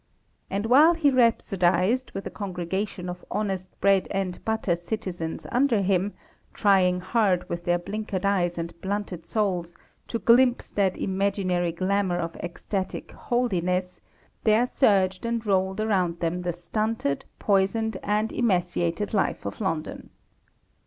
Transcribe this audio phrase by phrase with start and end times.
[0.49, 6.13] And while he rhapsodised, with a congregation of honest bread and butter citizens under him,
[6.55, 9.75] trying hard with their blinkered eyes and blunted souls,
[10.07, 14.01] to glimpse that imaginary glamour of ecstatic "holiness,"
[14.43, 20.09] there surged and rolled around them the stunted, poisoned, and emaciated life of London.